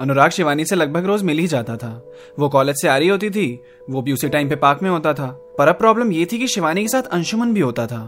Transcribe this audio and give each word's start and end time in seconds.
अनुराग 0.00 0.30
शिवानी 0.30 0.64
से 0.64 0.76
लगभग 0.76 1.06
रोज 1.06 1.22
मिल 1.22 1.38
ही 1.38 1.46
जाता 1.46 1.76
था। 1.76 1.90
वो 2.38 2.48
कॉलेज 2.48 2.76
से 2.76 2.88
आ 2.88 2.96
रही 2.96 3.08
होती 3.08 3.30
थी, 3.30 3.60
वो 3.90 4.02
भी 4.02 4.12
उसी 4.12 4.28
टाइम 4.28 4.48
पे 4.48 4.56
पार्क 4.56 4.82
में 4.82 4.90
होता 4.90 5.12
था। 5.14 5.26
पर 5.58 5.68
अब 5.68 5.74
प्रॉब्लम 5.74 6.12
ये 6.12 6.26
थी 6.32 6.38
कि 6.38 6.46
शिवानी 6.46 6.82
के 6.82 6.88
साथ 6.88 7.02
अंशुमन 7.12 7.52
भी 7.54 7.60
होता 7.60 7.86
था। 7.86 8.00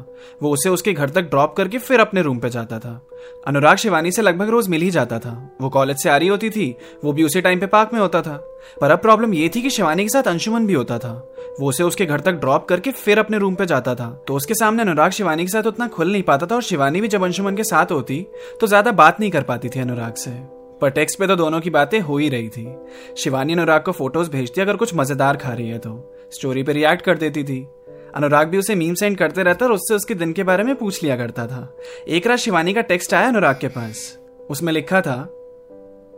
वो 0.43 0.51
उसे 0.51 0.69
उसके 0.69 0.93
घर 0.93 1.11
तक 1.11 1.23
ड्रॉप 1.23 1.55
करके 1.57 1.79
फिर 1.79 2.01
अपने 2.01 2.23
रूम 2.23 2.39
पे 2.39 2.51
जाता 2.51 2.79
था। 2.79 3.01
अनुराग 3.47 3.77
शिवानी 3.77 4.13
से 4.13 4.23
लगभग 4.23 4.49
रोज 4.49 4.69
मिल 4.69 4.83
ही 4.83 4.91
जाता 4.91 5.19
था। 5.19 5.33
वो 5.61 5.69
कॉलेज 5.71 5.97
से 5.97 6.11
आ 6.11 6.17
रही 6.17 6.29
होती 6.29 6.51
थी, 6.51 6.75
वो 7.05 7.13
भी 7.13 7.25
उसी 7.25 7.41
टाइम 7.41 7.61
पे 7.61 7.67
पार्क 7.67 7.91
में 7.93 8.01
होता 8.01 8.23
था। 8.23 8.37
पर 8.81 8.91
अब 8.91 8.99
प्रॉब्लम 8.99 9.35
ये 9.35 9.51
थी 9.55 9.63
कि 9.63 9.71
शिवानी 9.71 10.03
के 10.03 10.09
साथ 10.09 10.29
अंशुमन 10.29 10.67
भी 10.67 10.75
होता 10.75 10.99
था। 10.99 11.13
वो 11.61 11.69
उसे 11.69 11.85
उसके 11.85 12.07
घर 12.07 12.21
तक 12.21 12.33
ड्रॉप 12.35 12.69
करके 12.69 12.91
फिर 12.93 13.19
अपने 13.19 13.39
रूम 13.39 13.55
पे 13.55 13.67
जाता 13.67 13.95
था। 13.95 14.09
तो 14.29 14.35
उसके 14.35 14.55
सामने 14.55 14.83
अनुराग 14.83 15.11
शिवानी 15.11 15.45
के 15.45 15.51
साथ 15.51 15.67
उतना 15.67 15.89
खुल 15.89 16.13
नहीं 16.13 16.23
पाता 16.23 16.47
था 16.47 16.55
और 16.55 16.63
शिवानी 16.63 17.01
भी 17.01 17.09
जब 17.09 17.25
अंशुमन 17.25 17.57
के 17.57 17.65
साथ 17.65 17.93
होती 17.93 18.25
तो 18.61 18.67
ज़्यादा 18.67 18.93
बात 18.95 19.21
नहीं 19.21 19.31
कर 19.31 19.43
पाती 19.43 19.69
थी 19.69 19.81
अनुराग 19.81 20.15
से। 20.15 20.60
पर 20.81 20.91
टेक्स्ट 20.91 21.19
पे 21.19 21.27
तो 21.27 21.37
दोनों 21.37 21.61
की 21.61 21.71
बातें 21.71 22.01
हो 22.01 22.17
ही 22.17 22.29
रही 22.29 22.49
थी। 22.49 22.75
शिवानी 23.17 23.53
अनुराग 23.53 23.83
को 23.83 23.93
फ़ोटोज़ 23.93 24.31
भेजती 24.31 24.61
अगर 24.61 24.77
कुछ 24.77 24.95
मज़ेदार 24.95 25.37
खा 25.37 25.53
रही 25.53 25.69
है 25.69 25.79
तो। 25.79 26.17
स्टोरी 26.33 26.63
पे 26.63 26.73
रिएक्ट 26.73 27.03
कर 27.03 27.19
देती 27.19 27.45
थी। 27.45 27.67
अनुराग 28.15 28.49
भी 28.49 28.59
उसे 28.59 28.75
मीम 28.75 28.95
सेंड 28.95 29.19
करते 29.19 29.43
रहता 29.43 29.67
और 29.67 29.73
उससे 29.73 29.95
उसके 29.95 30.15
दिन 30.15 30.33
के 30.33 30.43
बारे 30.43 30.65
में 30.65 30.75
पूछ 30.75 31.03
लिया 31.03 31.17
करता 31.17 31.47
था। 31.47 31.77
एक 32.09 32.27
रात 32.27 32.39
शिवानी 32.39 32.75
का 32.75 32.81
टेक्स्ट 32.81 33.15
आया 33.15 33.29
अनुराग 33.29 33.59
के 33.61 33.69
पास। 33.69 34.19
उसमें 34.51 34.73
लिखा 34.73 35.01
था, 35.01 35.23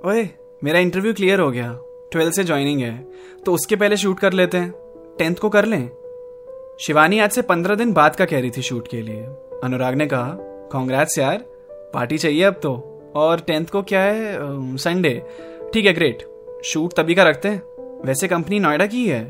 ओए, 0.06 0.28
मेरा 0.64 0.79
इंटरव्यू 0.79 1.14
क्लियर 1.14 1.41
हो 1.41 1.51
गया। 1.51 1.79
ट्वेल्थ 2.12 2.34
से 2.34 2.45
ज्वाइनिंग 2.45 2.81
है। 2.81 3.06
तो 3.47 3.53
उसके 3.53 3.77
पहले 3.77 3.97
शूट 3.97 4.19
कर 4.19 4.33
लेते 4.33 4.58
हैं। 4.58 4.70
टेंथ 5.19 5.34
को 5.34 5.48
कर 5.48 5.64
लें? 5.64 5.91
शिवानी 6.81 7.19
आज 7.19 7.31
से 7.31 7.42
पंद्रह 7.42 7.75
दिन 7.75 7.92
बाद 7.92 8.17
का 8.17 8.25
कह 8.25 8.41
रही 8.41 8.51
थी 8.51 8.62
शूट 8.62 8.89
के 8.89 9.03
लिए। 9.03 9.23
अनुराग 9.64 9.95
ने 9.95 10.06
कहा 10.06 10.36
कांग्रेट्स 10.73 11.19
यार 11.19 11.45
पार्टी 11.95 12.19
चाहिए 12.19 12.42
अब 12.42 12.55
तो। 12.55 12.89
और 13.14 13.41
टेंथ 13.41 13.66
को 13.66 13.82
क्या 13.82 14.00
है? 14.00 14.38
संडे 14.77 15.22
ठीक 15.74 15.86
है 15.86 15.92
ग्रेट 15.92 16.27
शूट 16.64 16.92
तभी 16.92 17.14
का 17.14 17.22
रखते 17.22 17.48
हैं। 17.48 17.62
वैसे 18.05 18.28
कंपनी 18.28 18.58
नोएडा 18.58 18.86
की 18.86 19.08
है? 19.08 19.24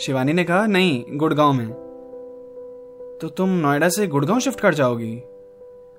शिवानी 0.00 0.32
ने 0.32 0.44
कहा, 0.44 0.66
नहीं, 0.66 1.04
गुड़गांव 1.10 1.52
में। 1.52 1.68
तो 3.20 3.28
तुम 3.28 3.48
नोएडा 3.48 3.88
से 3.88 4.06
गुड़गांव 4.06 4.40
शिफ्ट 4.40 4.60
कर 4.60 4.74
जाओगी? 4.74 5.22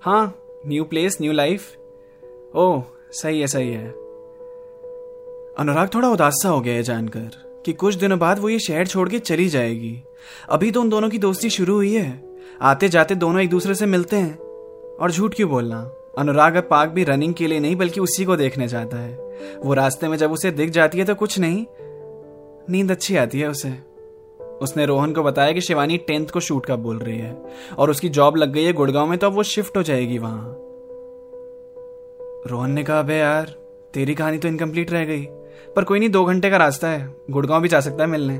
हाँ 0.01 0.35
new 0.67 0.83
place 0.83 1.17
new 1.21 1.31
life 1.31 1.77
oh, 2.55 2.83
सही 3.11 3.41
है 3.41 3.47
सही 3.47 3.71
है। 3.71 3.87
अनुराग 5.59 5.89
थोड़ा 5.93 6.09
उदास 6.09 6.33
सा 6.43 6.49
हो 6.49 6.61
गया 6.61 6.73
है 6.73 6.83
जानकर 6.83 7.29
कि 7.65 7.73
कुछ 7.73 7.95
दिनों 7.95 8.19
बाद 8.19 8.39
वो 8.39 8.49
ये 8.49 8.59
शहर 8.59 8.87
छोड़ 8.87 9.09
के 9.09 9.19
चली 9.19 9.47
जाएगी। 9.47 10.03
अभी 10.49 10.71
तो 10.71 10.81
उन 10.81 10.89
दोनों 10.89 11.09
की 11.09 11.17
दोस्ती 11.17 11.49
शुरू 11.49 11.73
हुई 11.73 11.93
है। 11.93 12.23
आते 12.61 12.89
जाते 12.89 13.15
दोनों 13.15 13.41
एक 13.41 13.49
दूसरे 13.49 13.75
से 13.75 13.85
मिलते 13.85 14.15
हैं। 14.15 14.37
और 14.95 15.11
झूठ 15.11 15.35
क्यों 15.35 15.49
बोलना? 15.49 15.91
अनुराग 16.17 16.55
अब 16.55 16.63
पार्क 16.63 16.91
भी 16.91 17.03
रनिंग 17.03 17.33
के 17.33 17.47
लिए 17.47 17.59
नहीं, 17.59 17.75
बल्कि 17.75 17.99
उसी 17.99 18.25
को 18.25 18.35
देखने 18.35 18.67
जाता 18.67 18.97
है। 18.97 19.35
वो 19.63 19.73
रास्ते 19.73 20.07
में 20.07 20.17
जब 20.17 20.31
उसे 20.31 20.51
दिख 20.51 20.69
जाती 20.69 20.97
है 20.97 21.05
तो 21.05 21.15
कुछ 21.15 21.39
नहीं। 21.39 21.65
नींद 22.69 22.91
अच्छी 22.91 23.17
आती 23.17 23.39
है 23.39 23.49
उसे। 23.49 23.73
उसने 24.61 24.85
रोहन 24.85 25.13
को 25.13 25.23
बताया 25.23 25.51
कि 25.51 25.61
शिवानी 25.61 25.97
टेंथ 25.97 26.27
को 26.27 26.39
शूट 26.39 26.65
का 26.65 26.75
बोल 26.75 26.99
रही 26.99 27.17
है, 27.17 27.45
और 27.77 27.89
उसकी 27.89 28.09
जॉब 28.09 28.35
लग 28.35 28.51
गई 28.53 28.63
है 28.63 28.73
गुड़गांव 28.73 29.07
में 29.07 29.17
तो 29.19 29.27
अब 29.27 29.33
वो 29.33 29.43
शिफ्ट 29.43 29.77
हो 29.77 29.83
जाएगी 29.83 30.17
वहाँ। 30.17 30.55
रोहन 32.47 32.71
ने 32.71 32.83
कहा, 32.83 32.99
अबे 32.99 33.15
यार, 33.15 33.55
तेरी 33.93 34.15
कहानी 34.15 34.37
तो 34.37 34.47
इनकम्प्लीट 34.47 34.91
रह 34.91 35.05
गई। 35.05 35.27
पर 35.75 35.83
कोई 35.83 35.99
नहीं, 35.99 36.09
दो 36.09 36.25
घंटे 36.25 36.49
का 36.49 36.57
रास्ता 36.57 36.87
है। 36.87 37.15
गुड़गांव 37.29 37.61
भी 37.61 37.67
जा 37.67 37.79
सकता 37.79 38.03
है 38.03 38.09
मिलने। 38.09 38.37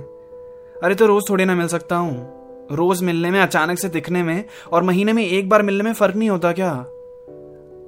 अरे 0.84 0.96
तो 0.96 1.06
रोज 1.06 1.30
थोड़ी 1.30 1.46
ना 1.46 1.56
मिल 1.56 1.68
सकता 1.68 1.96
हूँ। 1.96 2.42
रोज 2.72 3.04
मिलने 3.04 3.32
में, 3.32 3.40
अचानक 3.42 3.80
से 3.80 3.90
दिखने 3.90 4.24
में, 4.24 4.44
और 4.72 4.84
महीने 4.84 5.14
में 5.14 5.26
एक 5.26 5.50
बार 5.50 5.62
मिलने 5.62 5.84
में 5.84 5.94
फ़र्क 5.94 6.16
नहीं 6.16 6.30
होता 6.30 6.52
क्या? 6.52 6.86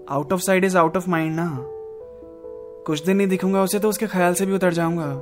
Out 0.09 0.33
of 0.33 0.41
sight 0.41 0.65
is 0.65 0.77
out 0.77 0.97
of 0.97 1.09
mind 1.09 1.35
ना। 1.35 1.57
कुछ 2.87 3.03
दिन 3.03 3.17
नहीं 3.17 3.27
दिखूँगा 3.27 3.63
उसे 3.63 3.79
तो 3.79 3.89
उसके 3.89 4.07
ख्याल 4.07 4.33
से 4.33 4.45
भी 4.45 4.53
उतर 4.53 4.73
जाऊँगा। 4.73 5.21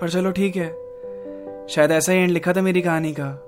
पर 0.00 0.10
चलो 0.10 0.30
ठीक 0.30 0.56
है। 0.56 0.68
शायद 1.68 1.90
ऐसा 1.90 2.12
ही 2.12 2.18
एंड 2.18 2.30
लिखा 2.30 2.52
था 2.52 2.62
मेरी 2.62 2.82
कहानी 2.82 3.14
का। 3.20 3.44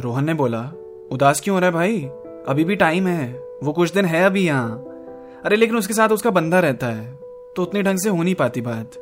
रोहन 0.00 0.24
ने 0.24 0.34
बोला, 0.34 0.72
उदास 1.10 1.40
क्यों 1.40 1.54
हो 1.54 1.60
रहा 1.60 1.70
है 1.70 1.74
भाई? 1.74 2.00
अभी 2.48 2.64
भी 2.64 2.76
टाइम 2.76 3.06
है। 3.06 3.42
वो 3.62 3.72
कुछ 3.72 3.92
दिन 3.92 4.04
है 4.04 4.24
अभी 4.24 4.46
यहाँ। 4.46 4.84
अरे 5.44 5.56
लेकिन 5.56 5.76
उसके 5.76 5.94
साथ 5.94 6.08
उसका 6.08 6.30
बंदा 6.30 6.60
रहता 6.60 6.86
है। 6.86 7.18
तो 7.56 7.62
उतनी 7.62 7.82
ढंग 7.82 7.98
से 7.98 8.08
हो 8.08 8.22
नहीं 8.22 8.34
पाती 8.34 8.60
बात। 8.60 8.94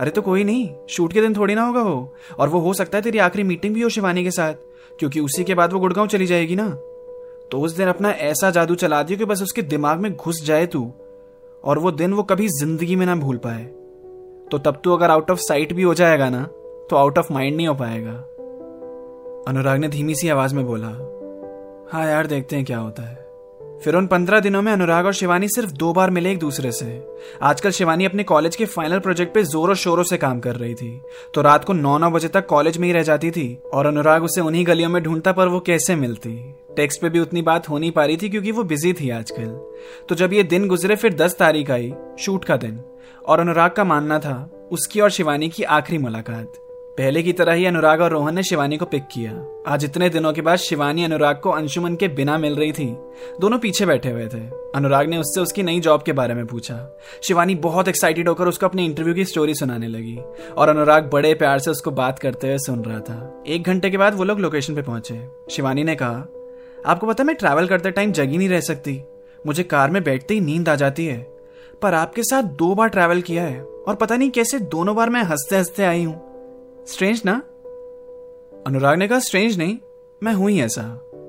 अरे 0.00 0.10
तो 0.10 0.22
कोई 0.22 0.44
नहीं। 0.44 0.74
शूट 0.88 1.12
के 1.12 1.20
दिन 1.20 1.36
थोड़ी 1.36 1.54
ना 1.54 1.62
होगा 1.62 1.82
वो। 1.82 2.14
और 2.38 2.48
वो 2.48 2.58
हो 2.58 2.74
सकता 2.74 2.98
है 2.98 3.02
तेरी 3.02 3.18
आखिरी 3.18 3.44
मीटिंग 3.44 3.74
भी 3.74 3.82
हो 3.82 3.88
शिवानी 3.88 4.24
के 4.24 4.30
साथ, 4.30 4.54
क्योंकि 4.98 5.20
उसी 5.20 5.44
के 5.44 5.54
बाद 5.54 5.72
वो 5.72 5.80
गुड़गांव 5.80 6.06
चली 6.06 6.26
जाएगी 6.26 6.56
ना। 6.56 6.78
तो 7.50 7.60
उस 7.60 7.76
दिन 7.76 7.88
अपना 7.88 8.10
ऐसा 8.10 8.50
जादू 8.50 8.74
चला 8.74 9.02
दियो 9.02 9.18
कि 9.18 9.24
बस 9.24 9.42
उसके 9.42 9.62
दिमाग 9.62 10.00
में 10.00 10.14
घुस 10.16 10.42
जाए 10.44 10.66
तू, 10.66 10.82
और 11.64 11.78
वो 11.78 11.90
दिन 11.90 12.12
वो 12.12 12.22
कभी 12.22 12.48
ज़िंदगी 12.48 12.96
में 12.96 13.06
ना 13.06 13.14
भूल 13.16 13.36
पाए। 13.36 13.64
तो 14.50 14.58
तब 14.58 14.80
तू 14.84 14.92
अगर 14.92 15.10
आउट 15.10 15.30
ऑफ़ 15.30 15.38
साइट 15.38 15.72
भी 15.72 15.82
हो 15.82 15.94
जाएगा 15.94 16.28
ना 16.30 16.42
तो 16.90 16.96
आउट 16.96 17.18
ऑफ़ 17.18 17.32
माइंड 17.32 17.56
नहीं 17.56 17.68
हो 17.68 17.74
पाएगा। 17.74 18.12
अनुराग 19.48 19.78
ने 19.78 19.88
धीमी 19.88 20.14
सी 20.14 20.28
आवाज़ 20.28 20.54
में 20.54 20.64
बोला 20.66 20.88
हाँ 21.92 22.06
यार, 22.06 22.26
देखते 22.26 22.56
हैं 22.56 22.64
क्या 22.64 22.78
होता 22.78 23.02
है। 23.02 23.27
फिर 23.84 23.94
उन 23.94 24.06
पंद्रह 24.06 24.40
दिनों 24.40 24.62
में 24.62 24.72
अनुराग 24.72 25.06
और 25.06 25.12
शिवानी 25.12 25.48
सिर्फ़ 25.48 25.70
दो 25.70 25.92
बार 25.92 26.10
मिले 26.10 26.30
एक 26.32 26.38
दूसरे 26.38 26.72
से। 26.72 27.08
आजकल 27.42 27.70
शिवानी 27.70 28.04
अपने 28.04 28.22
कॉलेज 28.22 28.56
के 28.56 28.64
फाइनल 28.64 28.98
प्रोजेक्ट 28.98 29.34
पे 29.34 29.42
जोरों 29.42 29.74
शोरों 29.74 30.04
से 30.04 30.16
काम 30.16 30.40
कर 30.40 30.56
रही 30.56 30.74
थी। 30.74 31.00
तो 31.34 31.42
रात 31.42 31.64
को 31.64 31.72
नौ 31.72 31.98
नौ 31.98 32.10
बजे 32.10 32.28
तक 32.28 32.46
कॉलेज 32.46 32.78
में 32.78 32.88
ही 32.88 32.94
रह 32.94 33.02
जाती 33.02 33.30
थी 33.30 33.58
और 33.74 33.86
अनुराग 33.86 34.24
उसे 34.24 34.40
उन्हीं 34.40 34.66
गलियों 34.66 34.88
में 34.88 35.02
ढूंढता 35.02 35.32
पर 35.32 35.48
वो 35.48 35.60
कैसे 35.60 35.96
मिलती। 35.96 36.54
टेक्स्ट 36.76 37.00
पे 37.00 37.08
भी 37.08 37.20
उतनी 37.20 37.42
बात 37.42 37.68
हो 37.68 37.78
नहीं 37.78 37.90
पा 37.90 38.04
रही 38.04 38.16
थी 38.16 38.28
क्योंकि 38.28 38.52
वो 38.52 38.62
बिज़ी 38.62 38.92
थी 38.92 39.10
आजकल। 39.10 39.70
तो 40.08 40.14
जब 40.14 40.32
ये 40.32 40.42
दिन 40.42 40.68
गुजरे, 40.68 40.96
फिर 40.96 41.14
दस 41.14 41.36
तारीख 41.38 41.70
आई, 41.70 41.94
शूट 42.18 42.44
का 42.44 42.56
दिन, 42.56 42.80
और 43.26 43.40
अनुराग 43.40 43.70
का 43.70 43.84
मानना 43.84 44.18
था, 44.18 44.68
उसकी 44.72 45.00
और 45.00 45.10
शिवानी 45.10 45.48
की 45.48 45.62
आखिरी 45.62 45.98
मुलाकात। 45.98 46.67
पहले 46.98 47.22
की 47.22 47.32
तरह 47.32 47.52
ही 47.52 47.66
अनुराग 47.66 48.00
और 48.00 48.10
रोहन 48.10 48.34
ने 48.34 48.42
शिवानी 48.42 48.76
को 48.76 48.84
पिक 48.84 49.02
किया। 49.12 49.62
आज 49.66 49.84
इतने 49.84 50.08
दिनों 50.08 50.32
के 50.32 50.40
बाद 50.40 50.56
शिवानी, 50.56 51.04
अनुराग 51.04 51.40
को 51.42 51.50
अंशुमन 51.50 51.96
के 51.96 52.08
बिना 52.08 52.38
मिल 52.38 52.56
रही 52.56 52.72
थी। 52.72 52.96
दोनों 53.40 53.58
पीछे 53.58 53.86
बैठे 53.86 54.10
हुए 54.10 54.26
थे। 54.26 54.38
अनुराग 54.74 55.08
ने 55.08 55.18
उससे 55.18 55.40
उसकी 55.40 55.62
नई 55.62 55.80
जॉब 55.80 56.02
के 56.02 56.12
बारे 56.12 56.34
में 56.34 56.46
पूछा। 56.46 56.98
शिवानी 57.22 57.54
बहुत 57.54 57.88
एक्साइटेड 57.88 58.28
होकर 58.28 58.48
उसको 58.48 58.66
अपने 58.66 58.84
इंटरव्यू 58.84 59.14
की 59.14 59.24
स्टोरी 59.24 59.54
सुनाने 59.54 59.88
लगी 59.88 60.18
और 60.56 60.68
अनुराग 60.68 61.10
बड़े 61.12 61.34
प्यार 61.34 61.58
से 61.58 61.70
उसको 61.70 61.90
बात 61.90 62.18
करते 62.18 62.46
हुए 62.46 62.58
सुन 62.58 62.84
रहा 62.84 63.00
था। 63.00 63.42
एक 63.46 63.62
घंटे 63.62 63.90
के 63.90 63.96
बाद 63.96 64.14
वो 64.14 64.24
लोग 64.24 64.40
लोकेशन 64.40 64.74
पे 64.74 64.82
पहुँचे। 64.82 65.28
शिवानी 65.50 65.84
ने 65.84 65.94
कहा, 65.94 66.26
आपको 66.86 67.06
पता 67.06 67.24
मैं 67.24 67.36
ट्रैवल 67.36 67.66
करते 67.66 67.90
टाइम 67.90 68.12
जगी 68.12 68.38
नहीं 68.38 68.48
रह 68.48 68.60
सकती। 68.60 69.02
मुझे 69.46 69.62
कार 69.62 69.90
में 69.90 70.04
बैठते 70.04 70.34
ही 70.34 70.40
नींद 70.40 70.68
आ 70.68 70.74
जाती 70.74 71.06
है। 71.06 71.18
पर 71.82 71.94
आपके 71.94 72.22
साथ 72.22 72.42
दो 72.42 72.74
बार 72.74 72.88
ट्रैवल 72.88 73.20
किया 73.20 73.42
है 73.42 73.62
और 73.62 73.94
पता 73.94 74.16
नहीं 74.16 74.30
कैसे 74.30 74.58
दोनों 74.58 74.96
बार 74.96 75.10
मैं 75.10 75.22
हँसते 75.22 75.56
हँसते 75.56 75.82
आई 75.82 76.04
हूँ। 76.04 76.27
स्ट्रेंज 76.88 77.22
ना? 77.24 77.32
अनुराग 78.66 78.98
ने 78.98 79.08
कहा 79.08 79.18
स्ट्रेंज 79.18 79.58
नहीं, 79.58 79.76
मैं 80.22 80.32
हूँ 80.32 80.50
ही 80.50 80.60
ऐसा। 80.60 80.82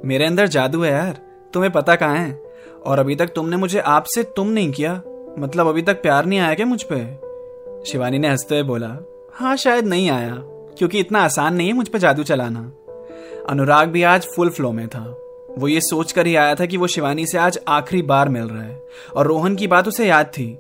मेरे 0.06 0.26
अंदर 0.26 0.48
जादू 0.48 0.82
है 0.84 0.92
यार, 0.92 1.20
तुम्हें 1.54 1.72
पता 1.72 1.96
कहाँ 1.96 2.18
है? 2.18 2.32
और 2.86 3.00
अभी 3.00 3.16
तक 3.16 3.28
तुमने 3.28 3.58
मुझे 3.58 3.80
आपसे 3.80 4.24
तुम 4.24 4.48
नहीं 4.48 4.72
किया 4.72 5.02
मतलब 5.40 5.68
अभी 5.68 5.82
तक 5.82 6.02
प्यार 6.02 6.26
नहीं 6.26 6.40
आया 6.40 6.54
क्या 6.54 6.66
मुझ 6.66 6.84
पे? 6.84 7.00
शिवानी 7.86 8.20
ने 8.20 8.30
हँसते 8.30 8.56
हुए 8.56 8.64
बोला 8.64 8.96
हाँ 9.34 9.56
शायद 9.56 9.86
नहीं 9.86 10.10
आया, 10.10 10.36
क्योंकि 10.78 11.00
इतना 11.00 11.20
आसान 11.20 11.56
नहीं 11.56 11.68
है 11.68 11.74
मुझ 11.74 11.88
पर 11.88 12.00
जादू 12.00 12.24
चलाना। 12.24 12.72
अनुराग 13.50 13.90
भी 13.90 14.04
आज 14.04 14.28
फुल 14.36 14.50
फ्लो 14.50 14.72
में 14.72 14.88
था। 14.88 15.04
वो 15.58 15.68
ये 15.68 15.82
सोच 15.82 16.12
कर 16.12 16.28
ही 16.28 16.36
आया 16.36 16.56
था 16.56 16.66
कि 16.66 16.78
वो 16.78 16.88
शिवानी 16.88 17.26
से 17.26 17.38
आज 17.38 17.60
आखिरी 17.68 18.02
बार 18.02 18.30
मिल 18.30 18.44
रहा 18.44 18.64
है, 18.64 18.82
और 19.16 19.28
रोहन 19.28 19.56
की 19.56 19.68
बात 19.68 19.88
उसे 19.88 20.08
याद 20.08 20.26
थी। 20.26 20.58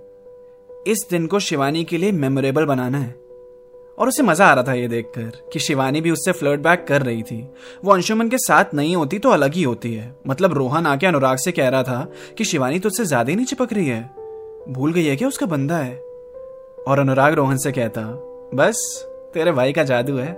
इस 0.88 1.08
दिन 1.10 1.28
को 1.28 1.40
शिवानी 1.40 1.84
के 1.84 1.98
लिए 1.98 2.12
मेमोरेबल 2.12 2.66
बनाना 2.66 2.98
है। 2.98 3.29
और 4.00 4.08
उसे 4.08 4.24
मज़ा 4.24 4.46
आ 4.48 4.54
रहा 4.54 4.64
था 4.64 4.74
ये 4.74 4.88
देखकर 4.88 5.32
कि 5.54 5.60
शिवानी 5.60 6.02
भी 6.02 6.12
उससे 6.12 6.32
फ्लर्ट 6.32 6.62
बैक 6.62 6.86
कर 6.88 7.02
रही 7.02 7.24
थी। 7.24 7.42
वो 7.84 7.94
अंशुमन 7.94 8.30
के 8.30 8.38
साथ 8.38 8.74
नहीं 8.74 8.96
होती 8.96 9.20
तो 9.20 9.30
अलग 9.30 9.54
ही 9.54 9.64
होती 9.64 9.94
है। 9.94 10.14
मतलब 10.28 10.54
रोहन 10.54 10.88
आके 10.88 11.08
अनुराग 11.08 11.38
से 11.38 11.52
कह 11.52 11.70
रहा 11.70 11.84
था 11.84 12.08
कि 12.38 12.44
शिवानी 12.44 12.80
तो 12.80 12.90
उससे 12.90 13.06
ज़्यादा 13.06 13.30
ही 13.30 13.36
नहीं 13.36 13.46
चिपक 13.46 13.74
रही 13.74 13.88
है। 13.88 14.02
भूल 14.70 14.94
गई 14.94 15.06
है 15.06 15.16
क्या 15.16 15.28
उसका 15.28 15.46
बंदा 15.46 15.78
है? 15.78 15.96
और 16.88 17.00
अनुराग 17.00 17.34
रोहन 17.34 17.58
से 17.58 17.72
कहता, 17.72 18.02
बस, 18.56 19.06
तेरे 19.34 19.52
भाई 19.52 19.74
का 19.74 19.84
जादू 19.84 20.18
है। 20.18 20.32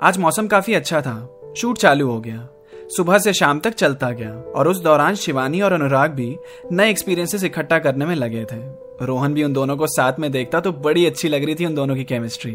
आज 0.00 0.18
मौसम 0.18 0.46
काफ़ी 0.46 0.74
अच्छा 0.74 1.00
था। 1.00 1.16
शूट 1.56 1.78
चालू 1.78 2.10
हो 2.10 2.20
गया। 2.20 2.48
सुबह 2.88 3.18
से 3.18 3.32
शाम 3.32 3.58
तक 3.60 3.70
चलता 3.70 4.10
गया 4.10 4.32
और 4.56 4.68
उस 4.68 4.80
दौरान 4.82 5.14
शिवानी 5.14 5.60
और 5.60 5.72
अनुराग 5.72 6.10
भी 6.10 6.36
नए 6.72 6.90
एक्सपीरियंसेस 6.90 7.44
इकट्ठा 7.44 7.78
करने 7.78 8.04
में 8.04 8.14
लगे 8.14 8.44
थे। 8.44 8.56
रोहन 9.02 9.34
भी 9.34 9.42
उन 9.44 9.52
दोनों 9.52 9.76
को 9.76 9.86
साथ 9.86 10.12
में 10.18 10.30
देखता 10.32 10.60
तो 10.60 10.72
बड़ी 10.74 11.04
अच्छी 11.06 11.28
लग 11.28 11.44
रही 11.44 11.54
थी 11.54 11.66
उन 11.66 11.74
दोनों 11.74 11.96
की 11.96 12.04
केमिस्ट्री 12.04 12.52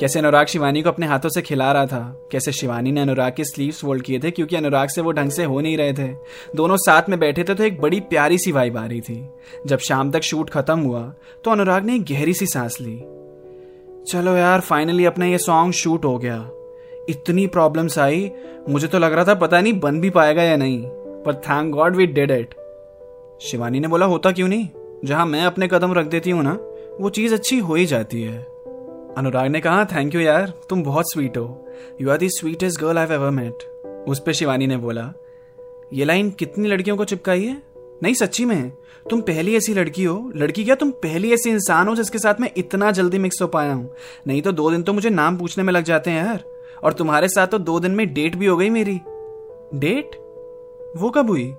कैसे 0.00 0.18
अनुराग 0.18 0.46
शिवानी 0.46 0.82
को 0.82 0.90
अपने 0.90 1.06
हाथों 1.06 1.28
से 1.28 1.42
खिला 1.42 1.70
रहा 1.72 1.86
था, 1.86 2.28
कैसे 2.32 2.52
शिवानी 2.52 2.92
ने 2.92 3.00
अनुराग 3.00 3.32
के 3.36 3.44
स्लीव्स 3.44 3.80
फोल्ड 3.80 4.02
किए 4.02 4.18
थे 4.18 4.30
क्योंकि 4.30 4.56
अनुराग 4.56 4.88
से 4.88 5.00
वो 5.00 5.12
ढंग 5.12 5.30
से 5.30 5.44
हो 5.44 5.60
नहीं 5.60 5.76
रहे 5.76 5.92
थे। 5.92 6.08
दोनों 6.56 6.76
साथ 6.76 7.08
में 7.08 7.18
बैठे 7.18 7.44
थे 7.44 7.54
तो 7.54 7.64
एक 7.64 7.80
बड़ी 7.80 8.00
प्यारी 8.02 8.38
सी 8.38 8.52
वाइब 8.52 8.76
आ 8.76 8.84
रही 8.86 9.00
थी। 9.00 9.22
जब 9.66 9.78
शाम 9.78 10.10
तक 10.10 10.22
शूट 10.22 10.50
खत्म 10.50 10.78
हुआ 10.80 11.02
तो 11.44 11.50
अनुराग 11.50 11.84
ने 11.84 11.94
एक 11.96 12.04
गहरी 12.04 12.34
सी 12.34 12.46
सांस 12.46 12.80
ली। 12.80 12.98
चलो 14.04 14.36
यार 14.36 14.60
फाइनली 14.60 15.04
अपना 15.04 15.26
ये 15.26 15.38
सॉन्ग 15.38 15.72
शूट 15.74 16.04
हो 16.04 16.16
गया। 16.18 16.38
इतनी 17.08 17.46
प्रॉब्लम्स 17.46 17.98
आई, 17.98 18.30
मुझे 18.68 18.86
तो 18.86 18.98
लग 18.98 19.12
रहा 19.12 19.24
था 19.24 19.34
पता 19.34 19.60
नहीं 19.60 19.80
बन 19.80 20.00
भी 20.00 20.10
पाएगा 20.10 20.42
या 20.42 20.56
नहीं, 20.56 20.82
पर 21.22 21.34
thank 21.34 21.74
God 21.74 21.96
we 21.96 22.06
did 22.06 22.30
it 22.30 22.54
Shivani 23.42 23.80
ने 23.80 23.88
बोला, 23.88 24.06
होता 24.06 24.32
क्यों 24.32 24.48
नहीं? 24.48 24.68
जहाँ 25.04 25.26
मैं 25.26 25.42
अपने 25.42 25.68
कदम 25.68 25.92
रख 25.92 26.06
देती 26.06 26.30
हूँ 26.30 26.42
ना, 26.42 26.52
वो 27.00 27.10
चीज़ 27.10 27.34
अच्छी 27.34 27.58
हो 27.58 27.74
ही 27.74 27.86
जाती 27.86 28.22
है. 28.22 28.38
अनुराग 29.18 29.50
ने 29.50 29.60
कहा 29.60 29.84
थैंक 29.84 30.14
यू 30.14 30.20
यार, 30.20 30.52
तुम 30.70 30.82
बहुत 30.82 31.12
स्वीट 31.12 31.36
हो। 31.36 31.66
You 32.00 32.10
are 32.10 32.18
the 32.18 32.28
sweetest 32.28 32.80
girl 32.80 32.98
I 32.98 33.04
ever 33.04 33.30
met 33.30 34.04
उस 34.08 34.20
पर 34.20 34.32
शिवानी 34.32 34.66
ने 34.66 34.76
बोला, 34.76 35.12
ये 35.92 36.04
लाइन 36.04 36.30
कितनी 36.30 36.68
लड़कियों 36.68 36.96
को 36.96 37.04
चिपकाई 37.04 37.44
है? 37.44 37.62
नहीं, 38.02 38.14
सच्ची 38.14 38.44
में, 38.44 38.72
तुम 39.10 39.20
पहली 39.20 39.56
ऐसी 39.56 39.74
लड़की 39.74 40.04
हो। 40.04 40.32
लड़की 40.36 40.64
क्या, 40.64 40.74
तुम 40.74 40.90
पहली 40.90 41.32
ऐसी 41.32 41.50
इंसान 41.50 41.88
हो 41.88 41.94
जिसके 41.96 42.18
साथ 42.18 42.40
मैं 42.40 42.50
इतना 42.56 42.90
जल्दी 42.90 43.18
मिक्स 43.18 43.42
हो 43.42 43.46
पाया 43.48 43.72
हूँ? 43.72 43.90
नहीं 44.26 44.42
तो 44.42 44.52
दो 44.52 44.70
दिन 44.70 44.82
तो 44.82 44.92
मुझे 44.92 45.10
नाम 45.10 45.36
पूछने 45.36 45.64
में 45.64 45.72
लग 45.72 45.84
जाते 45.84 46.10
हैं 46.10 46.24
यार। 46.24 46.44
और 46.82 46.92
तुम्हारे 46.92 47.28
साथ 47.28 47.46
तो 47.46 47.58
दो 47.58 47.80
दिन 47.80 47.92
में 47.92 48.12
डेट 48.14 48.36
भी 48.36 48.46
हो 48.46 48.56
गई 48.56 48.70
मेरी। 48.70 49.00
डेट? 49.74 50.16
वो 50.96 51.10
कब 51.10 51.30
हुई? 51.30 51.52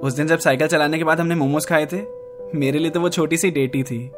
उस 0.00 0.12
दिन 0.12 0.26
जब 0.26 0.38
साइकिल 0.38 0.66
चलाने 0.66 0.98
के 0.98 1.04
बाद 1.04 1.20
हमने 1.20 1.34
मोमोज 1.34 1.66
खाए 1.66 1.86
थे, 1.86 2.00
मेरे 2.54 2.78
लिए 2.78 2.90
तो 2.90 3.00
वो 3.00 3.08
छोटी 3.08 3.36
सी 3.36 3.50
डेट 3.50 3.76
ही 3.76 3.82
थी। 3.82 4.10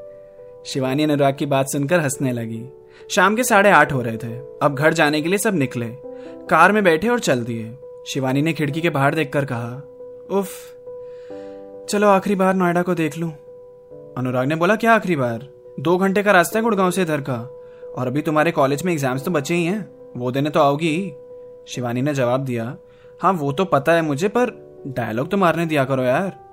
शिवानी 0.67 1.03
अनुराग 1.03 1.37
की 1.37 1.47
बात 1.47 1.67
सुनकर 1.67 2.01
हंसने 2.01 2.33
लगी। 2.33 2.63
शाम 3.11 3.37
के 3.37 3.45
साढ़े 3.45 3.71
आठ 3.71 3.93
हो 3.93 4.03
रहे 4.03 4.17
थे। 4.17 4.33
अब 4.63 4.75
घर 4.75 4.95
जाने 4.95 5.23
के 5.23 5.29
लिए 5.29 5.39
सब 5.39 5.55
निकले। 5.55 5.87
कार 6.51 6.73
में 6.73 6.85
बैठे 6.85 7.09
और 7.09 7.21
चल 7.21 7.45
दिए। 7.45 7.73
शिवानी 8.07 8.43
ने 8.43 8.53
खिड़की 8.53 8.81
के 8.81 8.91
बाहर 8.91 9.15
देखकर 9.15 9.45
कहा, 9.45 9.83
उफ, 10.31 10.49
चलो 11.89 12.09
आखिरी 12.09 12.35
बार 12.35 12.55
नोएडा 12.55 12.83
को 12.83 12.95
देख 12.95 13.19
लूँ। 13.19 13.31
अनुराग 14.19 14.47
ने 14.47 14.57
बोला, 14.57 14.77
क्या 14.77 14.95
आखिरी 14.95 15.17
बार? 15.17 15.47
दो 15.81 15.97
घंटे 15.97 16.23
का 16.23 16.33
रास्ता 16.33 16.59
है 16.59 16.63
गुड़गांव 16.63 16.91
से 16.91 17.03
इधर 17.03 17.21
का। 17.21 17.37
और 17.97 18.07
अभी 18.07 18.23
तुम्हारे 18.23 18.51
कॉलेज 18.51 18.83
में 18.83 18.93
एग्ज़ाम्स 18.93 19.25
तो 19.25 19.31
बचे 19.31 19.55
ही 19.55 19.65
हैं। 19.65 19.96
वो 20.17 20.31
देने 20.31 20.51
तो 20.51 20.61
आओगी। 20.61 21.15
शिवानी 21.69 22.03
ने 22.03 22.15
जवाब 22.15 22.41
दिया 22.41 22.77
हाँ 23.21 23.33
वो 23.33 23.53
तो 23.53 23.65
पता 23.65 23.93
है 23.93 24.03
मुझे, 24.03 24.29
पर 24.29 24.67
डायलॉग 24.87 25.31
तो 25.31 25.37
मारने 25.37 25.67
दिया 25.67 25.85
करो 25.85 26.03
यार। 26.03 26.47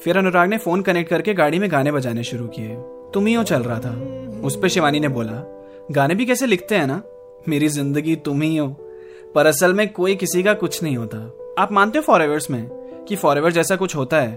फिर 0.00 0.18
अनुराग 0.18 0.48
ने 0.48 0.58
फ़ोन 0.58 0.82
कनेक्ट 0.82 1.10
करके 1.10 1.34
गाड़ी 1.34 1.58
में 1.58 1.72
गाने 1.72 1.92
बजाने 1.92 2.24
शुरू 2.24 2.46
किए। 2.46 2.76
तुम 3.14 3.26
ही 3.26 3.34
हो 3.34 3.42
चल 3.42 3.62
रहा 3.62 3.78
था। 3.78 3.92
उस 4.46 4.56
पर 4.56 4.68
शिवानी 4.68 5.00
ने 5.00 5.08
बोला, 5.08 5.66
गाने 5.90 6.14
भी 6.14 6.26
कैसे 6.26 6.46
लिखते 6.46 6.74
हैं 6.74 6.86
ना? 6.86 7.02
मेरी 7.48 7.68
ज़िंदगी 7.68 8.16
तुम 8.16 8.42
ही 8.42 8.56
हो। 8.56 8.68
पर 9.34 9.46
असल 9.46 9.74
में 9.74 9.92
कोई 9.92 10.16
किसी 10.16 10.42
का 10.42 10.54
कुछ 10.54 10.82
नहीं 10.82 10.96
होता। 10.96 11.18
आप 11.58 11.72
मानते 11.72 11.98
हो 11.98 12.02
फॉरएवर्स 12.02 12.50
में 12.50 12.68
कि 13.08 13.16
फॉरएवर 13.16 13.52
जैसा 13.52 13.76
कुछ 13.76 13.96
होता 13.96 14.16
है? 14.16 14.36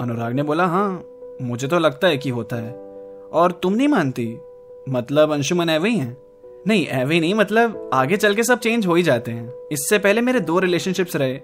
अनुराग 0.00 0.32
ने 0.32 0.42
बोला 0.42 0.66
हाँ 0.66 1.04
मुझे 1.42 1.68
तो 1.68 1.78
लगता 1.78 2.08
है 2.08 2.18
कि 2.18 2.30
होता 2.30 2.56
है। 2.56 2.72
और 3.32 3.52
तुम 3.52 3.72
नहीं 3.72 3.88
मानती? 3.88 4.38
मतलब 4.88 5.32
अंशुमन 5.32 5.70
ही 5.70 5.96
है। 5.96 6.27
नहीं 6.66 6.86
एवे 6.86 7.20
नहीं 7.20 7.34
मतलब 7.34 7.90
आगे 7.94 8.16
चल 8.16 8.34
के 8.34 8.42
सब 8.42 8.58
चेंज 8.58 8.86
हो 8.86 8.94
ही 8.94 9.02
जाते 9.02 9.32
हैं। 9.32 9.52
इससे 9.72 9.98
पहले 9.98 10.20
मेरे 10.20 10.40
दो 10.40 10.58
रिलेशनशिप्स 10.58 11.16
रहे। 11.16 11.34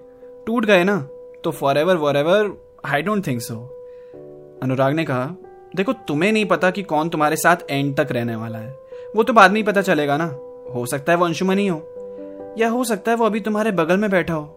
टूट 0.47 0.65
गए 0.65 0.83
ना 0.83 1.07
तो 1.43 1.51
forever 1.77 1.95
whatever 2.17 2.51
I 2.85 3.01
don't 3.01 3.27
think 3.27 3.41
so 3.41 3.55
Anurag 4.63 4.93
ने 4.93 5.05
कहा, 5.05 5.35
देखो, 5.75 5.93
तुम्हें 5.93 6.31
नहीं 6.31 6.45
पता 6.45 6.71
कि 6.71 6.83
कौन 6.83 7.09
तुम्हारे 7.09 7.35
साथ 7.35 7.55
एंड 7.69 7.95
तक 7.97 8.07
रहने 8.11 8.35
वाला 8.35 8.57
है। 8.57 8.79
वो 9.15 9.23
तो 9.23 9.33
बाद 9.33 9.51
में 9.51 9.57
ही 9.57 9.63
पता 9.63 9.81
चलेगा 9.81 10.17
ना। 10.17 10.25
हो 10.73 10.85
सकता 10.85 11.11
है 11.11 11.17
वो 11.17 11.25
अंशुमन 11.25 11.57
ही 11.57 11.67
हो, 11.67 11.77
या 12.57 12.69
हो 12.69 12.83
सकता 12.83 13.11
है 13.11 13.17
वो 13.17 13.25
अभी 13.25 13.39
तुम्हारे 13.39 13.71
बगल 13.71 13.97
में 13.97 14.09
बैठा 14.09 14.33
हो। 14.33 14.55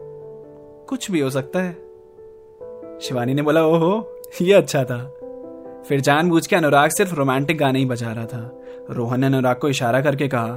कुछ 0.88 1.10
भी 1.10 1.20
हो 1.20 1.30
सकता 1.30 1.60
है। 1.60 1.72
शिवानी 3.00 3.34
ने 3.34 3.42
बोला, 3.42 3.66
ओहो, 3.66 4.22
ये 4.42 4.54
अच्छा 4.54 4.84
था। 4.84 5.14
फिर 5.88 6.00
जानबूझ 6.00 6.46
के 6.46 6.56
अनुराग 6.56 6.90
सिर्फ़ 6.90 7.14
रोमांटिक 7.14 7.58
गाने 7.58 7.78
ही 7.78 7.84
बजा 7.84 8.12
रहा 8.12 8.26
था। 8.26 8.57
रोहन 8.90 9.20
ने 9.20 9.26
अनुराग 9.26 9.56
को 9.56 9.68
इशारा 9.68 10.00
करके 10.00 10.28
कहा, 10.28 10.48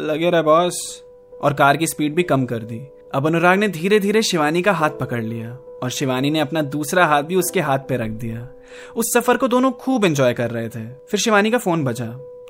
लगे 0.00 0.30
रहे 0.30 0.42
बॉस 0.42 1.02
और 1.42 1.54
कार 1.54 1.76
की 1.76 1.86
स्पीड 1.86 2.14
भी 2.14 2.22
कम 2.22 2.44
कर 2.44 2.58
दी। 2.58 2.88
अब 3.14 3.26
अनुराग 3.26 3.58
ने 3.58 3.68
धीरे 3.68 4.00
धीरे 4.00 4.22
शिवानी 4.22 4.62
का 4.62 4.72
हाथ 4.72 4.90
पकड़ 4.90 5.22
लिया 5.22 5.58
और 5.82 5.90
शिवानी 5.90 6.30
ने 6.30 6.40
अपना 6.40 6.62
दूसरा 6.62 7.06
हाथ 7.06 7.22
भी 7.22 7.36
उसके 7.36 7.60
हाथ 7.60 7.78
पे 7.78 7.96
रख 7.96 8.10
दिया। 8.10 8.48
उस 8.96 9.14
सफ़र 9.14 9.36
को 9.36 9.48
दोनों 9.48 9.72
खूब 9.72 10.04
एंजॉय 10.04 10.32
कर 10.32 10.50
रहे 10.50 10.68
थे। 10.68 10.84
फिर 10.84 11.20
शिवानी 11.20 11.50
का 11.50 11.58
फ़ोन 11.58 11.84
बजा। 11.84 12.06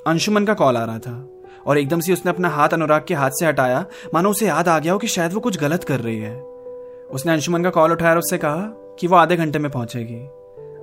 अंशुमन 0.07 0.45
का 0.45 0.53
कॉल 0.53 0.77
आ 0.77 0.85
रहा 0.85 0.99
था। 0.99 1.29
और 1.65 1.77
एकदम 1.77 1.99
से 1.99 2.13
उसने 2.13 2.29
अपना 2.29 2.49
हाथ 2.49 2.69
अनुराग 2.69 3.05
के 3.07 3.13
हाथ 3.13 3.31
से 3.33 3.45
हटाया। 3.45 3.85
मानो 4.13 4.29
उसे 4.29 4.47
याद 4.47 4.67
आ 4.67 4.79
गया 4.79 4.93
हो 4.93 4.99
कि 4.99 5.07
शायद 5.07 5.33
वो 5.33 5.39
कुछ 5.39 5.59
गलत 5.59 5.83
कर 5.83 5.99
रही 5.99 6.19
है। 6.19 6.41
उसने 7.11 7.31
अंशुमन 7.31 7.63
का 7.63 7.69
कॉल 7.69 7.91
उठाया 7.91 8.11
और 8.11 8.17
उससे 8.17 8.37
कहा 8.37 8.61
कि 8.99 9.07
वो 9.07 9.15
आधे 9.15 9.35
घंटे 9.35 9.59
में 9.59 9.71
पहुंचेगी। 9.71 10.27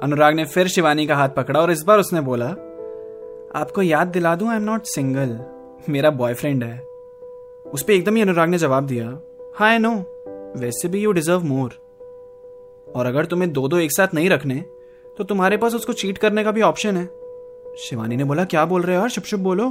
अनुराग 0.02 0.34
ने 0.34 0.44
फिर 0.44 0.68
शिवानी 0.68 1.06
का 1.06 1.16
हाथ 1.16 1.28
पकड़ा 1.28 1.60
और 1.60 1.70
इस 1.70 1.82
बार 1.82 1.98
उसने 1.98 2.20
बोला 2.20 2.54
आपको 3.54 3.82
याद 3.82 4.08
दिला 4.08 4.34
दूँ 4.34 4.48
आई 4.48 4.56
एम 4.56 4.62
नॉट 4.62 4.82
सिंगल 4.82 5.40
मेरा 5.92 6.10
बॉयफ्रेंड 6.10 6.64
है। 6.64 6.78
उस 7.72 7.82
पर 7.82 7.92
एकदम 7.92 8.16
ही 8.16 8.22
अनुराग 8.22 8.48
ने 8.48 8.58
जवाब 8.58 8.86
दिया 8.86 9.06
हाँ 9.54 9.68
आई 9.70 9.78
नो 9.78 9.94
वैसे 10.56 10.88
भी 10.88 11.02
यू 11.02 11.12
डिजर्व 11.12 11.40
मोर 11.40 11.70
और 12.96 13.06
अगर 13.06 13.24
तुम्हें 13.24 13.52
दो 13.52 13.68
दो 13.68 13.78
एक 13.78 13.92
साथ 13.92 14.14
नहीं 14.14 14.30
रखने 14.30 14.54
तो 15.18 15.24
तुम्हारे 15.24 15.56
पास 15.56 15.74
उसको 15.74 15.92
चीट 15.92 16.18
करने 16.18 16.44
का 16.44 16.50
भी 16.50 16.62
ऑप्शन 16.62 16.96
है। 16.96 17.06
शिवानी 17.78 18.16
ने 18.16 18.24
बोला, 18.24 18.44
क्या 18.44 18.64
बोल 18.64 18.82
रहे 18.82 18.96
हो 18.96 19.00
यार? 19.00 19.08
शुभ 19.08 19.24
शुभ 19.24 19.40
बोलो। 19.40 19.66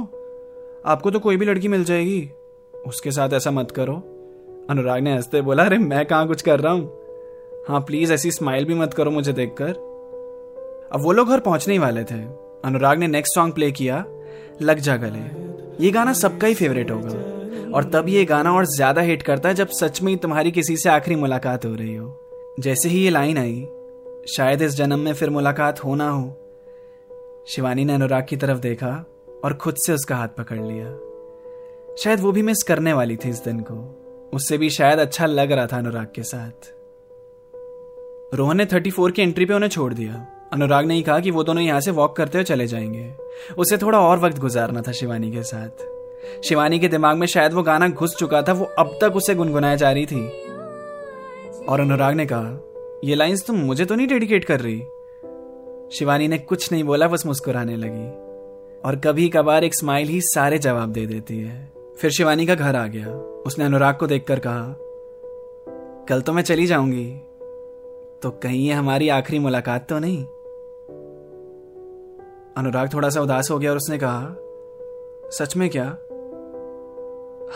आपको 0.86 1.10
तो 1.10 1.18
कोई 1.18 1.36
भी 1.36 1.46
लड़की 1.46 1.68
मिल 1.68 1.84
जाएगी। 1.84 2.30
उसके 2.86 3.10
साथ 3.10 3.30
ऐसा 3.32 3.50
मत 3.50 3.70
करो। 3.70 3.94
अनुराग 4.70 5.00
ने 5.00 5.14
हँसते 5.14 5.40
बोला, 5.40 5.64
अरे, 5.64 5.78
मैं 5.78 6.06
कहा 6.06 6.26
कुछ 6.26 6.42
कर 6.42 6.60
रहा 6.60 6.72
हूँ? 6.72 6.98
हाँ 7.68 7.80
प्लीज़ 7.80 8.12
ऐसी 8.12 8.30
स्माइल 8.30 8.64
भी 8.64 8.74
मत 8.74 8.94
करो 8.94 9.10
मुझे 9.10 9.32
देखकर. 9.32 9.70
अब 10.92 11.02
वो 11.02 11.12
लोग 11.12 11.28
घर 11.28 11.40
पहुँचने 11.40 11.74
ही 11.74 11.78
वाले 11.78 12.04
थे। 12.04 12.49
अनुराग 12.64 12.98
ने 12.98 13.06
नेक्स्ट 13.06 13.34
सॉन्ग 13.34 13.54
प्ले 13.54 13.70
किया, 13.72 14.04
लग 14.62 14.78
जा 14.78 14.96
गले। 14.96 15.20
ये 15.84 15.90
गाना 15.90 16.12
सबका 16.12 16.46
ही 16.46 16.54
फेवरेट 16.54 16.90
होगा। 16.90 17.70
और 17.70 17.84
तब 17.84 18.08
ये 18.08 18.24
गाना 18.24 18.52
और 18.52 18.66
ज़्यादा 18.66 19.00
हिट 19.00 19.22
करता 19.22 19.48
है 19.48 19.54
जब 19.54 19.68
सच 19.70 20.02
में 20.02 20.16
तुम्हारी 20.18 20.50
किसी 20.50 20.76
से 20.76 20.88
आखिरी 20.88 21.16
मुलाकात 21.16 21.64
हो 21.64 21.74
रही 21.74 21.94
हो। 21.94 22.56
जैसे 22.60 22.88
ही 22.88 22.98
ये 22.98 23.10
लाइन 23.10 23.38
आई, 23.38 23.66
शायद 24.28 24.62
इस 24.62 24.74
जन्म 24.74 24.98
में 24.98 25.12
फिर 25.12 25.30
मुलाकात 25.30 25.84
हो 25.84 25.94
ना 25.94 26.08
हो, 26.10 26.36
शिवानी 27.48 27.84
ने 27.84 27.92
अनुराग 27.92 28.26
की 28.28 28.36
तरफ़ 28.36 28.58
देखा 28.58 29.04
और 29.44 29.54
खुद 29.54 29.74
से 29.76 29.92
उसका 29.92 30.16
हाथ 30.16 30.28
पकड़ 30.28 30.60
लिया। 30.60 30.86
शायद 31.98 32.20
वो 32.20 32.32
भी 32.32 32.42
मिस 32.42 32.62
करने 32.62 32.92
वाली 32.92 33.16
थी 33.16 33.28
इस 33.28 33.44
दिन 33.44 33.60
को। 33.60 34.30
उससे 34.32 34.58
भी 34.58 34.70
शायद 34.70 34.98
अच्छा 34.98 35.26
लग 35.26 35.52
रहा 35.52 35.66
था 35.66 35.78
अनुराग 35.78 36.12
के 36.14 36.22
साथ। 36.22 36.72
रोहन 38.34 38.56
ने 38.56 38.66
थर्टी 38.66 38.90
फोर 38.90 39.10
की 39.10 39.22
एंट्री 39.22 39.46
पे 39.46 39.54
उन्हें 39.54 39.70
छोड़ 39.70 39.92
दिया। 39.94 40.26
अनुराग 40.52 40.86
ने 40.86 40.94
ही 40.94 41.02
कहा 41.02 41.20
कि 41.20 41.30
वो 41.30 41.42
दोनों 41.44 41.62
यहाँ 41.62 41.80
से 41.80 41.90
वॉक 41.90 42.16
करते 42.16 42.38
हुए 42.38 42.44
चले 42.44 42.66
जाएँगे। 42.66 43.14
उसे 43.58 43.76
थोड़ा 43.76 44.00
और 44.00 44.18
वक्त 44.18 44.38
गुजारना 44.38 44.82
था 44.82 44.92
शिवानी 44.92 45.32
के 45.32 45.42
साथ। 45.42 45.84
शिवानी 46.44 46.78
के 46.78 46.88
दिमाग 46.88 47.16
में 47.16 47.26
शायद 47.26 47.52
वो 47.52 47.62
गाना 47.62 47.88
घुस 47.88 48.16
चुका 48.16 48.42
था, 48.42 48.52
वो 48.52 48.64
अब 48.64 48.98
तक 49.00 49.16
उसे 49.16 49.34
गुनगुनाया 49.34 49.76
जा 49.76 49.90
रही 49.92 50.06
थी। 50.06 50.28
और 51.64 51.80
अनुराग 51.80 52.14
ने 52.14 52.26
कहा, 52.32 52.72
ये 53.04 53.14
लाइंस 53.14 53.46
तुम 53.46 53.56
मुझे 53.56 53.84
तो 53.84 53.94
नहीं 53.94 54.06
डेडिकेट 54.06 54.44
कर 54.44 54.60
रही? 54.60 54.80
शिवानी 55.98 56.28
ने 56.28 56.38
कुछ 56.38 56.72
नहीं 56.72 56.84
बोला, 56.84 57.08
बस 57.08 57.26
मुस्कुराने 57.26 57.76
लगी। 57.76 58.08
और 58.84 58.96
कभी 59.04 59.28
कभार 59.28 59.64
एक 59.64 59.74
स्माइल 59.74 60.08
ही 60.08 60.20
सारे 60.20 60.58
जवाब 60.58 60.92
दे 60.92 61.06
देती 61.06 61.40
है। 61.40 61.72
फिर 61.98 62.10
शिवानी 62.10 62.46
का 62.46 62.54
घर 62.54 62.76
आ 62.76 62.86
गया। 62.86 63.08
उसने 63.46 63.64
अनुराग 63.64 63.96
को 63.96 64.06
देखकर 64.06 64.38
कहा, 64.38 64.76
कल 66.08 66.20
तो 66.20 66.32
मैं 66.32 66.42
चली 66.42 66.66
जाऊँगी। 66.66 67.16
तो 68.22 68.30
कहीं 68.30 68.66
ये 68.66 68.72
हमारी 68.72 69.08
आखिरी 69.08 69.38
मुलाकात 69.38 69.88
तो 69.88 69.98
नहीं? 69.98 70.26
अनुराग 72.60 72.92
थोड़ा 72.94 73.08
सा 73.08 73.20
उदास 73.20 73.50
हो 73.50 73.58
गया 73.58 73.70
और 73.70 73.76
उसने 73.76 73.98
कहा, 73.98 74.36
सच 75.32 75.56
में 75.56 75.70
क्या? 75.70 75.84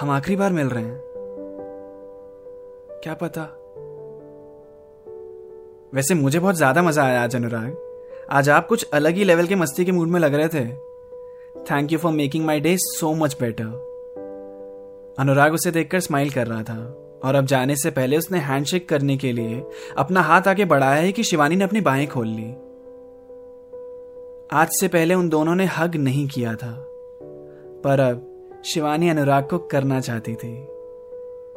हम 0.00 0.10
आखिरी 0.10 0.36
बार 0.36 0.52
मिल 0.52 0.66
रहे 0.66 0.84
हैं। 0.84 1.00
क्या 3.02 3.14
पता? 3.14 3.42
वैसे 5.94 6.14
मुझे 6.14 6.38
बहुत 6.38 6.54
ज़्यादा 6.54 6.82
मज़ा 6.82 7.04
आया 7.04 7.22
आज, 7.22 7.36
अनुराग। 7.36 7.76
आज 8.30 8.48
आप 8.50 8.66
कुछ 8.66 8.88
अलग 8.92 9.14
ही 9.14 9.24
लेवल 9.24 9.46
के 9.46 9.54
मस्ती 9.54 9.84
के 9.84 9.92
मूड 9.92 10.08
में 10.08 10.20
लग 10.20 10.34
रहे 10.34 10.48
थे। 10.48 10.66
Thank 11.70 11.92
you 11.92 11.98
for 11.98 12.12
making 12.12 12.46
my 12.46 12.60
day 12.60 12.76
so 12.76 13.14
much 13.14 13.36
better 13.40 15.14
Anurag 15.18 15.54
उसे 15.54 15.70
देखकर 15.70 16.00
स्माइल 16.00 16.30
कर 16.30 16.46
रहा 16.46 16.62
था 16.62 16.82
और 17.24 17.34
अब 17.34 17.46
जाने 17.46 17.76
से 17.76 17.90
पहले 17.90 18.18
उसने 18.18 18.38
हैंडशेक 18.38 18.88
करने 18.88 19.16
के 19.16 19.32
लिए 19.32 19.64
अपना 19.96 20.20
हाथ 20.20 20.48
आगे 20.48 20.64
बढ़ाया 20.64 21.02
है 21.02 21.12
कि 21.12 21.22
शिवानी 21.22 21.56
ने 21.56 21.64
अपनी 21.64 21.80
बाहें 21.80 22.08
खोल 22.08 22.28
ली। 22.28 22.54
आज 24.54 24.68
से 24.80 24.88
पहले 24.88 25.14
उन 25.14 25.28
दोनों 25.28 25.54
ने 25.54 25.64
हग 25.64 25.96
नहीं 25.96 26.28
किया 26.28 26.54
था, 26.54 26.86
पर 27.84 28.00
अब 28.00 28.50
शिवानी 28.64 29.08
अनुराग 29.08 29.48
को 29.48 29.58
करना 29.58 30.00
चाहती 30.00 30.34
थी। 30.34 30.66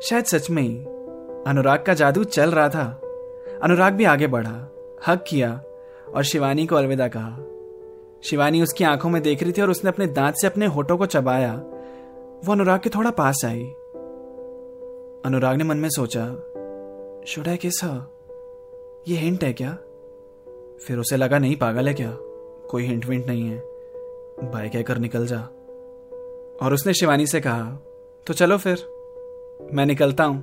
शायद 0.02 0.26
सच 0.26 0.50
में 0.50 0.64
ही, 0.64 0.78
अनुराग 1.48 1.84
का 1.88 1.94
जादू 1.94 2.24
चल 2.24 2.52
रहा 2.52 2.70
था। 2.70 3.02
अनुराग 3.64 3.94
भी 3.94 4.04
आगे 4.04 4.28
बढ़ा 4.28 4.68
हक 5.08 5.26
किया 5.28 5.64
और 6.16 6.24
शिवानी 6.24 6.66
को 6.66 6.76
अलविदा 6.76 7.08
कहा। 7.08 7.38
शिवानी 8.24 8.62
उसकी 8.62 8.84
आँखों 8.84 9.10
में 9.10 9.22
देख 9.22 9.44
रही 9.44 9.52
थी 9.52 9.62
और 9.62 9.70
उसने 9.70 9.90
अपने 9.90 10.08
दांत 10.08 10.36
से 10.36 10.48
अपने 10.48 10.66
होठों 10.66 10.98
को 10.98 11.06
चबाया। 11.06 11.54
वो 12.46 12.52
अनुराग 12.52 12.80
के 12.80 12.90
थोड़ा 12.90 13.12
पास 13.12 13.42
आई। 13.46 13.64
अनुराग 15.26 15.58
ने 15.58 15.64
मन 15.64 15.78
में 15.78 15.90
सोचा, 15.90 16.26
शुड 17.28 17.48
आई 17.48 17.58
किस 17.58 17.84
ये 19.08 19.18
हिंट 19.18 19.44
है 19.44 19.54
क्या? 19.54 19.78
फिर 20.88 20.98
उसे 20.98 21.18
लगा, 21.18 21.40
नहीं, 21.40 21.56
पागल 21.56 21.88
है 21.88 21.94
क्या? 21.94 22.18
कोई 22.70 22.84
हिंट 22.84 23.06
विंट 23.06 23.26
नहीं 23.28 23.50
है। 23.50 23.58
बाय 24.44 24.70
कहकर 24.70 24.98
निकल 24.98 25.28
जा। 25.28 25.40
और 26.62 26.74
उसने 26.74 26.94
शिवानी 26.94 27.28
से 27.28 27.40
कहा 27.40 27.64
तो 28.28 28.34
चलो 28.34 28.58
फिर, 28.58 28.78
मैं 29.74 29.86
निकलता 29.86 30.24
हूँ। 30.24 30.38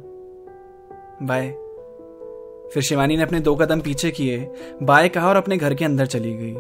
बाय। 1.23 1.49
फिर 2.75 2.83
शिवानी 2.83 3.16
ने 3.16 3.23
अपने 3.23 3.40
दो 3.40 3.54
कदम 3.54 3.81
पीछे 3.81 4.11
किए, 4.11 4.38
बाय 4.83 5.09
कहा 5.09 5.28
और 5.28 5.37
अपने 5.37 5.57
घर 5.57 5.75
के 5.75 5.85
अंदर 5.85 6.07
चली 6.07 6.35
गई। 6.35 6.54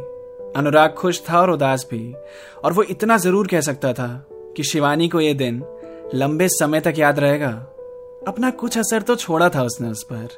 अनुराग 0.56 0.90
खुश 0.90 1.22
था 1.30 1.40
और 1.40 1.50
उदास 1.50 1.86
भी, 1.90 2.14
और 2.64 2.72
वो 2.72 2.82
इतना 2.82 3.16
ज़रूर 3.16 3.46
कह 3.46 3.60
सकता 3.60 3.92
था 3.92 4.26
कि 4.56 4.62
शिवानी 4.62 5.08
को 5.08 5.20
यह 5.20 5.34
दिन 5.34 5.62
लंबे 6.14 6.48
समय 6.48 6.80
तक 6.80 6.94
याद 6.98 7.18
रहेगा। 7.18 7.50
अपना 8.28 8.50
कुछ 8.50 8.78
असर 8.78 9.02
तो 9.02 9.16
छोड़ा 9.16 9.48
था 9.48 9.62
उसने 9.62 9.88
उस 9.88 10.02
पर। 10.12 10.28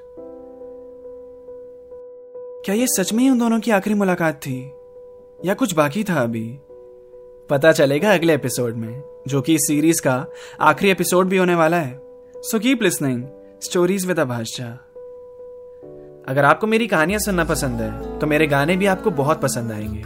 क्या 2.64 2.75
ये 2.75 2.87
सच 2.87 3.12
में 3.12 3.25
ही 3.25 3.30
उन 3.30 3.38
दोनों 3.38 3.61
की 3.61 3.71
आखिरी 3.71 3.95
मुलाकात 3.95 4.35
थी? 4.35 4.73
या 5.40 5.55
कुछ 5.55 5.75
बाकी 5.75 6.02
था 6.05 6.21
अभी? 6.21 6.47
पता 7.50 7.73
चलेगा 7.73 8.12
अगले 8.14 8.35
एपिसोड 8.35 8.76
में, 8.76 9.02
जो 9.28 9.40
कि 9.40 9.55
इस 9.55 9.66
सीरीज़ 9.66 10.00
का 10.02 10.26
आखिरी 10.61 10.90
एपिसोड 10.90 11.28
भी 11.28 11.37
होने 11.37 11.55
वाला 11.55 11.76
है। 11.76 12.00
So 12.35 12.59
keep 12.59 12.83
listening 12.83 13.23
stories 13.62 14.07
with 14.07 14.21
Abhasha 14.21 14.66
अगर 16.28 16.45
आपको 16.45 16.66
मेरी 16.66 16.87
कहानियाँ 16.87 17.21
सुनना 17.21 17.45
पसंद 17.45 17.81
है 17.81 18.19
तो 18.19 18.26
मेरे 18.26 18.47
गाने 18.47 18.76
भी 18.76 18.87
आपको 18.87 19.11
बहुत 19.12 19.40
पसंद 19.40 19.73
आएँगे। 19.73 20.05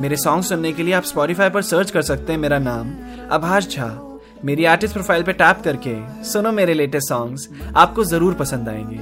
मेरे 0.00 0.16
सॉन्ग 0.16 0.44
सुनने 0.44 0.72
के 0.72 0.82
लिए 0.82 0.94
आप 0.94 1.04
स्पॉटिफाई 1.04 1.50
पर 1.50 1.62
सर्च 1.62 1.90
कर 1.90 2.02
सकते 2.02 2.32
हैं, 2.32 2.40
मेरा 2.40 2.58
नाम 2.58 2.94
आभाष 3.32 3.68
झा 3.68 4.20
मेरी 4.44 4.64
आर्टिस्ट 4.64 4.94
प्रोफ़ाइल 4.94 5.22
पर 5.22 5.32
टैप 5.32 5.60
करके 5.64 5.96
सुनो 6.24 6.52
मेरे 6.52 6.74
लेटेस्ट 6.74 7.08
सॉन्ग्स 7.08 7.48
आपको 7.76 8.04
ज़रूर 8.04 8.34
पसंद 8.34 8.68
आएँगे। 8.68 8.98